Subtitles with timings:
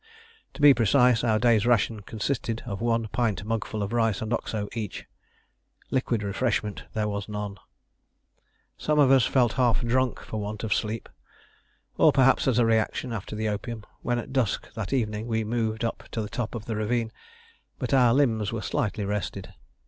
[0.55, 4.67] To be precise, our day's ration consisted of one pint mugful of rice and Oxo
[4.73, 5.05] each:
[5.91, 7.59] liquid refreshment there was none.
[8.79, 11.07] Some of us felt half drunk for want of sleep,
[11.99, 15.85] or perhaps as a reaction after the opium, when at dusk that evening we moved
[15.85, 17.11] up to the top of the ravine;
[17.77, 19.53] but our limbs were slightly rested.